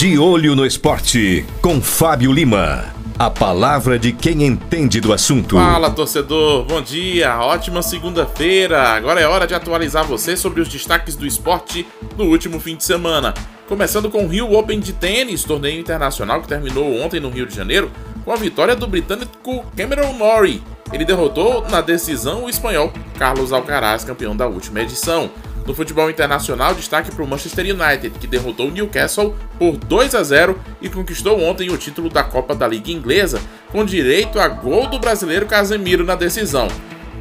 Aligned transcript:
De 0.00 0.18
Olho 0.18 0.56
no 0.56 0.64
Esporte, 0.64 1.44
com 1.60 1.78
Fábio 1.78 2.32
Lima. 2.32 2.86
A 3.18 3.28
palavra 3.28 3.98
de 3.98 4.12
quem 4.12 4.46
entende 4.46 4.98
do 4.98 5.12
assunto. 5.12 5.56
Fala, 5.56 5.90
torcedor. 5.90 6.64
Bom 6.64 6.80
dia. 6.80 7.38
Ótima 7.38 7.82
segunda-feira. 7.82 8.82
Agora 8.94 9.20
é 9.20 9.26
hora 9.26 9.46
de 9.46 9.52
atualizar 9.52 10.06
você 10.06 10.38
sobre 10.38 10.62
os 10.62 10.70
destaques 10.70 11.16
do 11.16 11.26
esporte 11.26 11.86
no 12.16 12.24
último 12.24 12.58
fim 12.58 12.76
de 12.76 12.82
semana. 12.82 13.34
Começando 13.68 14.08
com 14.08 14.24
o 14.24 14.26
Rio 14.26 14.54
Open 14.54 14.80
de 14.80 14.94
tênis, 14.94 15.44
torneio 15.44 15.78
internacional 15.78 16.40
que 16.40 16.48
terminou 16.48 16.98
ontem 16.98 17.20
no 17.20 17.28
Rio 17.28 17.44
de 17.44 17.54
Janeiro, 17.54 17.90
com 18.24 18.32
a 18.32 18.36
vitória 18.36 18.74
do 18.74 18.86
britânico 18.86 19.66
Cameron 19.76 20.14
Norrie. 20.14 20.62
Ele 20.94 21.04
derrotou 21.04 21.68
na 21.68 21.82
decisão 21.82 22.44
o 22.44 22.48
espanhol 22.48 22.90
Carlos 23.18 23.52
Alcaraz, 23.52 24.02
campeão 24.02 24.34
da 24.34 24.46
última 24.46 24.80
edição. 24.80 25.30
No 25.66 25.74
futebol 25.74 26.10
internacional, 26.10 26.74
destaque 26.74 27.14
para 27.14 27.24
o 27.24 27.28
Manchester 27.28 27.64
United, 27.64 28.18
que 28.18 28.26
derrotou 28.26 28.68
o 28.68 28.70
Newcastle 28.70 29.36
por 29.58 29.76
2 29.76 30.14
a 30.14 30.22
0 30.22 30.58
e 30.80 30.88
conquistou 30.88 31.40
ontem 31.40 31.70
o 31.70 31.76
título 31.76 32.08
da 32.08 32.22
Copa 32.24 32.54
da 32.54 32.66
Liga 32.66 32.90
Inglesa, 32.90 33.40
com 33.68 33.84
direito 33.84 34.40
a 34.40 34.48
gol 34.48 34.88
do 34.88 34.98
brasileiro 34.98 35.46
Casemiro 35.46 36.04
na 36.04 36.14
decisão. 36.14 36.68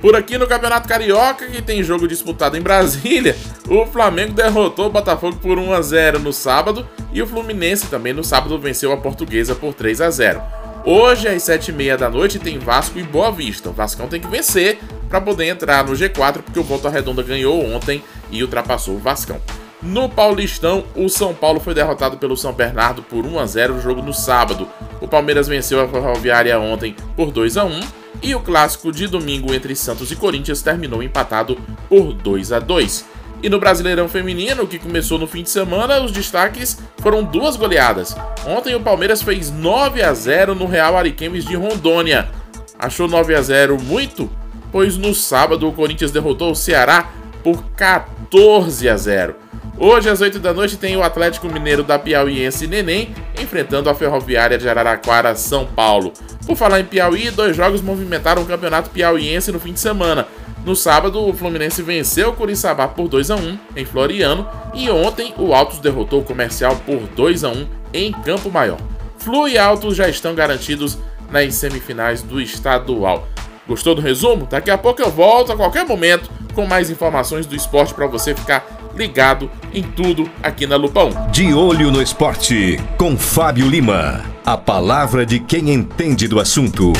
Por 0.02 0.16
aqui 0.16 0.38
no 0.38 0.48
Campeonato 0.48 0.88
Carioca, 0.88 1.46
que 1.46 1.62
tem 1.62 1.84
jogo 1.84 2.08
disputado 2.08 2.56
em 2.56 2.62
Brasília, 2.62 3.36
o 3.68 3.86
Flamengo 3.86 4.32
derrotou 4.32 4.88
o 4.88 4.90
Botafogo 4.90 5.38
por 5.38 5.60
1 5.60 5.74
a 5.74 5.82
0 5.82 6.20
no 6.20 6.32
sábado 6.32 6.88
e 7.12 7.22
o 7.22 7.28
Fluminense 7.28 7.88
também 7.88 8.14
no 8.14 8.24
sábado 8.24 8.58
venceu 8.58 8.94
a 8.94 8.98
Portuguesa 8.98 9.54
por 9.54 9.74
3 9.74 10.00
a 10.00 10.10
0. 10.10 10.59
Hoje, 10.86 11.28
às 11.28 11.44
7h30 11.44 11.98
da 11.98 12.10
noite, 12.10 12.40
tem 12.40 12.58
Vasco 12.58 12.98
e 12.98 13.04
Boa 13.04 13.32
Vista. 13.32 13.70
O 13.70 13.74
Vascão 13.74 14.08
tem 14.08 14.22
que 14.22 14.28
vencer 14.28 14.80
para 15.10 15.20
poder 15.20 15.48
entrar 15.48 15.86
no 15.86 15.94
G4, 15.94 16.42
porque 16.42 16.60
o 16.60 16.64
Volta 16.64 16.90
Redonda 16.90 17.22
ganhou 17.22 17.64
ontem 17.66 18.02
e 18.32 18.42
ultrapassou 18.42 18.96
o 18.96 19.00
Vascão. 19.00 19.42
No 19.82 20.10
Paulistão, 20.10 20.86
o 20.96 21.10
São 21.10 21.34
Paulo 21.34 21.60
foi 21.60 21.74
derrotado 21.74 22.18
pelo 22.18 22.36
São 22.36 22.54
Bernardo 22.54 23.02
por 23.02 23.26
1 23.26 23.40
a 23.40 23.46
0 23.46 23.76
no 23.76 23.82
jogo 23.82 24.02
no 24.02 24.14
sábado. 24.14 24.68
O 25.02 25.08
Palmeiras 25.08 25.48
venceu 25.48 25.82
a 25.82 25.88
Ferroviária 25.88 26.60
ontem 26.60 26.96
por 27.16 27.32
2 27.32 27.58
a 27.58 27.66
1 27.66 27.80
e 28.22 28.36
o 28.36 28.40
clássico 28.40 28.92
de 28.92 29.08
domingo 29.08 29.54
entre 29.54 29.76
Santos 29.76 30.12
e 30.12 30.16
Corinthians 30.16 30.62
terminou 30.62 31.02
empatado 31.02 31.58
por 31.88 32.14
2 32.14 32.52
a 32.52 32.60
2. 32.60 33.06
E 33.42 33.50
no 33.50 33.58
Brasileirão 33.58 34.10
Feminino, 34.10 34.68
que 34.68 34.78
começou 34.78 35.18
no 35.18 35.26
fim 35.26 35.44
de 35.44 35.50
semana, 35.50 36.02
os 36.02 36.12
destaques 36.12 36.78
foram 37.02 37.24
duas 37.24 37.56
goleadas. 37.56 38.16
Ontem 38.46 38.76
o 38.76 38.82
Palmeiras 38.82 39.22
fez 39.22 39.52
9 39.52 40.02
a 40.02 40.14
0 40.14 40.56
no 40.56 40.66
Real 40.66 40.98
Ariquemes 40.98 41.46
de 41.46 41.56
Rondônia. 41.56 42.30
Achou 42.78 43.08
9 43.08 43.36
a 43.36 43.42
0 43.42 43.78
muito? 43.82 44.30
Pois 44.72 44.98
no 44.98 45.14
sábado 45.14 45.68
o 45.68 45.74
Corinthians 45.74 46.12
derrotou 46.12 46.52
o 46.52 46.56
Ceará 46.56 47.10
por 47.44 47.64
14 47.76 48.88
a 48.88 48.98
0. 48.98 49.36
Hoje 49.82 50.10
às 50.10 50.20
8 50.20 50.40
da 50.40 50.54
noite 50.54 50.76
tem 50.76 50.98
o 50.98 51.02
Atlético 51.02 51.48
Mineiro 51.48 51.84
da 51.84 51.98
Piauiense 51.98 52.68
Neném 52.68 53.16
enfrentando 53.42 53.90
a 53.90 53.96
Ferroviária 53.96 54.58
de 54.58 54.68
Araraquara, 54.68 55.34
São 55.36 55.66
Paulo. 55.66 56.12
Por 56.46 56.58
falar 56.58 56.82
em 56.82 56.86
Piauí, 56.86 57.32
dois 57.32 57.56
jogos 57.56 57.82
movimentaram 57.82 58.42
o 58.42 58.46
Campeonato 58.46 58.90
Piauiense 58.90 59.54
no 59.54 59.60
fim 59.60 59.72
de 59.72 59.80
semana. 59.80 60.28
No 60.66 60.76
sábado, 60.76 61.26
o 61.26 61.34
Fluminense 61.34 61.82
venceu 61.82 62.32
o 62.32 62.34
Curiçaba 62.34 62.90
por 62.90 63.08
2 63.08 63.32
a 63.32 63.38
1 63.38 63.58
em 63.78 63.86
Floriano 63.86 64.46
e 64.74 64.90
ontem 64.90 65.34
o 65.38 65.54
Altos 65.54 65.80
derrotou 65.80 66.20
o 66.20 66.26
Comercial 66.26 66.76
por 66.86 67.00
2 67.16 67.46
a 67.46 67.50
1 67.50 67.68
em 67.94 68.12
Campo 68.12 68.52
Maior. 68.52 68.80
Flu 69.18 69.48
e 69.48 69.58
Altos 69.58 69.96
já 69.96 70.10
estão 70.10 70.36
garantidos 70.36 70.98
nas 71.32 71.56
semifinais 71.56 72.22
do 72.22 72.42
estadual. 72.42 73.30
Gostou 73.66 73.96
do 73.96 74.02
resumo? 74.02 74.46
Daqui 74.46 74.72
a 74.72 74.78
pouco 74.78 75.02
eu 75.02 75.10
volto 75.10 75.54
a 75.54 75.56
qualquer 75.56 75.86
momento 75.86 76.30
com 76.54 76.66
mais 76.66 76.90
informações 76.90 77.46
do 77.46 77.56
esporte 77.56 77.94
para 77.94 78.08
você 78.08 78.36
ficar 78.36 78.79
ligado 78.96 79.50
em 79.74 79.84
tudo 79.84 80.30
aqui 80.42 80.66
na 80.68 80.76
Lupão. 80.76 81.10
De 81.32 81.54
Olho 81.54 81.92
no 81.92 82.02
Esporte, 82.02 82.80
com 82.98 83.18
Fábio 83.18 83.68
Lima. 83.68 84.24
A 84.46 84.58
palavra 84.58 85.26
de 85.26 85.40
quem 85.40 85.72
entende 85.72 86.28
do 86.28 86.40
assunto. 86.40 86.94